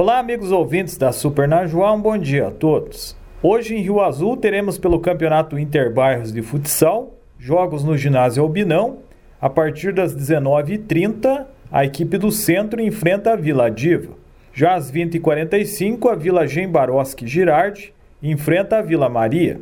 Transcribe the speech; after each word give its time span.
Olá, 0.00 0.20
amigos 0.20 0.52
ouvintes 0.52 0.96
da 0.96 1.10
Super 1.10 1.48
Najuá, 1.48 1.92
um 1.92 2.00
bom 2.00 2.16
dia 2.16 2.46
a 2.46 2.50
todos. 2.52 3.16
Hoje 3.42 3.74
em 3.74 3.82
Rio 3.82 4.00
Azul 4.00 4.36
teremos 4.36 4.78
pelo 4.78 5.00
Campeonato 5.00 5.58
Interbairros 5.58 6.32
de 6.32 6.40
Futsal 6.40 7.14
jogos 7.36 7.82
no 7.82 7.96
ginásio 7.96 8.44
Albinão. 8.44 8.98
A 9.40 9.50
partir 9.50 9.92
das 9.92 10.14
19h30, 10.14 11.46
a 11.72 11.84
equipe 11.84 12.16
do 12.16 12.30
centro 12.30 12.80
enfrenta 12.80 13.32
a 13.32 13.36
Vila 13.36 13.68
Diva. 13.68 14.12
Já 14.54 14.76
às 14.76 14.88
20h45, 14.88 16.12
a 16.12 16.14
Vila 16.14 16.46
Gembaroski 16.46 17.26
Girardi 17.26 17.92
enfrenta 18.22 18.78
a 18.78 18.82
Vila 18.82 19.08
Maria. 19.08 19.60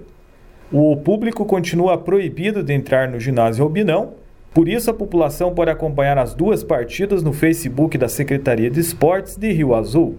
O 0.70 0.98
público 0.98 1.46
continua 1.46 1.96
proibido 1.96 2.62
de 2.62 2.74
entrar 2.74 3.08
no 3.08 3.18
ginásio 3.18 3.64
Albinão, 3.64 4.12
por 4.56 4.70
isso 4.70 4.90
a 4.90 4.94
população 4.94 5.52
pode 5.54 5.70
acompanhar 5.70 6.16
as 6.16 6.32
duas 6.32 6.64
partidas 6.64 7.22
no 7.22 7.30
Facebook 7.30 7.98
da 7.98 8.08
Secretaria 8.08 8.70
de 8.70 8.80
Esportes 8.80 9.36
de 9.36 9.52
Rio 9.52 9.74
Azul. 9.74 10.16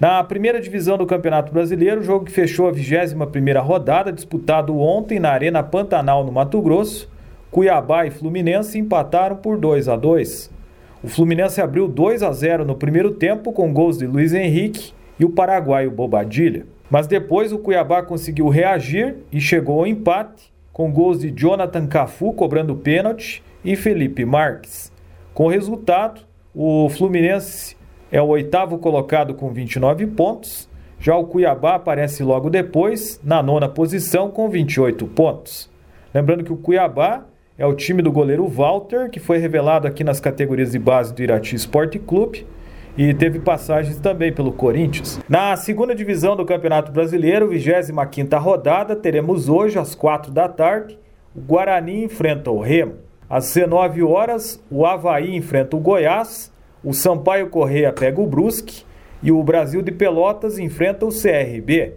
Na 0.00 0.24
primeira 0.24 0.58
divisão 0.58 0.96
do 0.96 1.04
Campeonato 1.04 1.52
Brasileiro, 1.52 2.00
o 2.00 2.02
jogo 2.02 2.24
que 2.24 2.32
fechou 2.32 2.66
a 2.66 2.72
21ª 2.72 3.62
rodada, 3.62 4.10
disputado 4.10 4.74
ontem 4.78 5.20
na 5.20 5.28
Arena 5.28 5.62
Pantanal, 5.62 6.24
no 6.24 6.32
Mato 6.32 6.62
Grosso, 6.62 7.10
Cuiabá 7.50 8.06
e 8.06 8.10
Fluminense 8.10 8.78
empataram 8.78 9.36
por 9.36 9.58
2 9.58 9.86
a 9.90 9.96
2. 9.96 10.50
O 11.02 11.08
Fluminense 11.08 11.60
abriu 11.60 11.86
2 11.86 12.22
a 12.22 12.32
0 12.32 12.64
no 12.64 12.76
primeiro 12.76 13.10
tempo 13.10 13.52
com 13.52 13.70
gols 13.70 13.98
de 13.98 14.06
Luiz 14.06 14.32
Henrique 14.32 14.94
e 15.20 15.26
o 15.26 15.30
paraguaio 15.30 15.90
Bobadilha. 15.90 16.64
Mas 16.90 17.06
depois 17.06 17.52
o 17.52 17.58
Cuiabá 17.58 18.02
conseguiu 18.02 18.48
reagir 18.48 19.16
e 19.30 19.38
chegou 19.42 19.80
ao 19.80 19.86
empate 19.86 20.53
com 20.74 20.90
gols 20.90 21.20
de 21.20 21.30
Jonathan 21.30 21.86
Cafu 21.86 22.32
cobrando 22.32 22.74
pênalti 22.74 23.42
e 23.64 23.76
Felipe 23.76 24.24
Marques. 24.24 24.92
Com 25.32 25.46
o 25.46 25.48
resultado, 25.48 26.20
o 26.52 26.88
Fluminense 26.88 27.76
é 28.10 28.20
o 28.20 28.26
oitavo 28.26 28.76
colocado 28.78 29.34
com 29.34 29.50
29 29.50 30.08
pontos. 30.08 30.68
Já 30.98 31.16
o 31.16 31.26
Cuiabá 31.26 31.76
aparece 31.76 32.24
logo 32.24 32.50
depois, 32.50 33.20
na 33.22 33.40
nona 33.40 33.68
posição, 33.68 34.30
com 34.30 34.48
28 34.48 35.06
pontos. 35.06 35.70
Lembrando 36.12 36.42
que 36.42 36.52
o 36.52 36.56
Cuiabá 36.56 37.24
é 37.56 37.64
o 37.64 37.74
time 37.74 38.02
do 38.02 38.10
goleiro 38.10 38.46
Walter, 38.48 39.08
que 39.10 39.20
foi 39.20 39.38
revelado 39.38 39.86
aqui 39.86 40.02
nas 40.02 40.18
categorias 40.18 40.72
de 40.72 40.78
base 40.78 41.14
do 41.14 41.22
Irati 41.22 41.54
Esporte 41.54 42.00
Clube 42.00 42.44
e 42.96 43.12
teve 43.14 43.38
passagens 43.38 43.98
também 43.98 44.32
pelo 44.32 44.52
Corinthians. 44.52 45.20
Na 45.28 45.56
segunda 45.56 45.94
divisão 45.94 46.36
do 46.36 46.44
Campeonato 46.44 46.92
Brasileiro, 46.92 47.48
25ª 47.48 48.38
rodada, 48.38 48.94
teremos 48.94 49.48
hoje 49.48 49.78
às 49.78 49.94
4 49.94 50.32
da 50.32 50.48
tarde, 50.48 50.98
o 51.34 51.40
Guarani 51.40 52.04
enfrenta 52.04 52.50
o 52.50 52.60
Remo. 52.60 52.94
Às 53.28 53.52
19 53.54 54.02
horas, 54.02 54.62
o 54.70 54.86
Havaí 54.86 55.34
enfrenta 55.34 55.76
o 55.76 55.80
Goiás 55.80 56.52
o 56.84 56.92
Sampaio 56.92 57.48
Correia 57.48 57.90
pega 57.90 58.20
o 58.20 58.26
Brusque 58.26 58.84
e 59.22 59.32
o 59.32 59.42
Brasil 59.42 59.80
de 59.80 59.90
Pelotas 59.90 60.58
enfrenta 60.58 61.06
o 61.06 61.08
CRB. 61.08 61.94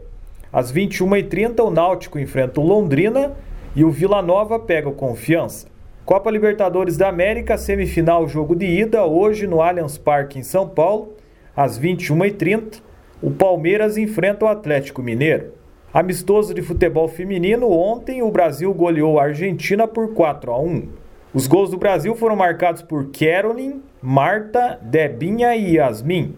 Às 0.52 0.72
21h30, 0.72 1.59
o 1.59 1.70
Náutico 1.70 2.18
enfrenta 2.18 2.62
o 2.62 2.66
Londrina 2.66 3.34
e 3.75 3.84
o 3.84 3.92
Vila 3.92 4.22
Nova 4.22 4.58
pega 4.58 4.88
o 4.88 4.94
Confiança. 4.94 5.68
Copa 6.08 6.31
Libertadores 6.31 6.95
da 6.95 7.09
América, 7.09 7.58
semifinal 7.58 8.30
jogo 8.30 8.55
de 8.55 8.66
ida, 8.66 9.03
hoje 9.03 9.45
no 9.45 9.61
Allianz 9.61 9.97
Parque 9.97 10.39
em 10.39 10.41
São 10.41 10.66
Paulo, 10.66 11.17
às 11.53 11.77
21h30, 11.77 12.81
o 13.22 13.30
Palmeiras 13.30 13.97
enfrenta 13.97 14.45
o 14.45 14.47
Atlético 14.47 15.03
Mineiro. 15.03 15.52
Amistoso 15.94 16.53
de 16.53 16.61
futebol 16.61 17.09
feminino, 17.09 17.69
ontem 17.69 18.23
o 18.23 18.31
Brasil 18.31 18.73
goleou 18.73 19.19
a 19.19 19.23
Argentina 19.23 19.85
por 19.85 20.13
4 20.13 20.50
a 20.50 20.58
1. 20.58 20.88
Os 21.33 21.45
gols 21.45 21.72
do 21.72 21.78
Brasil 21.78 22.16
foram 22.16 22.38
marcados 22.38 22.81
por 22.81 23.11
Carolyn, 23.11 23.81
Marta, 24.02 24.80
Debinha 24.81 25.58
e 25.58 25.75
Yasmin. 25.75 26.35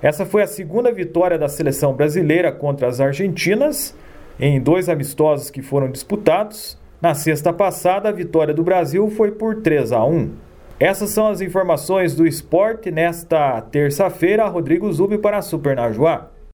Essa 0.00 0.24
foi 0.24 0.44
a 0.44 0.46
segunda 0.46 0.90
vitória 0.90 1.36
da 1.36 1.46
seleção 1.46 1.92
brasileira 1.92 2.50
contra 2.50 2.88
as 2.88 3.02
argentinas 3.02 3.94
em 4.40 4.58
dois 4.58 4.88
amistosos 4.88 5.50
que 5.50 5.60
foram 5.60 5.90
disputados. 5.90 6.79
Na 7.00 7.14
sexta 7.14 7.50
passada, 7.50 8.10
a 8.10 8.12
vitória 8.12 8.52
do 8.52 8.62
Brasil 8.62 9.08
foi 9.10 9.30
por 9.30 9.62
3 9.62 9.90
a 9.90 10.04
1. 10.04 10.32
Essas 10.78 11.10
são 11.10 11.28
as 11.28 11.40
informações 11.40 12.14
do 12.14 12.26
esporte 12.26 12.90
nesta 12.90 13.60
terça-feira. 13.62 14.46
Rodrigo 14.46 14.92
Zubi 14.92 15.16
para 15.16 15.38
a 15.38 15.42
Super 15.42 15.76
Najuá. 15.76 16.29